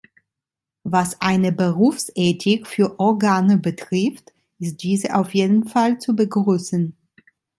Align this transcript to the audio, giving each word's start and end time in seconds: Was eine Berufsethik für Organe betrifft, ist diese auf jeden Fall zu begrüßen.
Was 0.83 1.21
eine 1.21 1.51
Berufsethik 1.51 2.65
für 2.65 2.99
Organe 2.99 3.59
betrifft, 3.59 4.33
ist 4.57 4.81
diese 4.81 5.13
auf 5.13 5.35
jeden 5.35 5.67
Fall 5.67 5.99
zu 5.99 6.15
begrüßen. 6.15 6.97